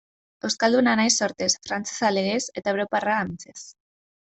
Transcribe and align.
Euskalduna 0.47 0.93
naiz 0.99 1.13
sortzez, 1.25 1.51
frantsesa 1.67 2.11
legez, 2.17 2.41
eta 2.63 2.75
europarra 2.75 3.21
ametsez. 3.21 3.63